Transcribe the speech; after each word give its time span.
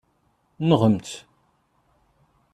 Nɣemt! 0.69 1.09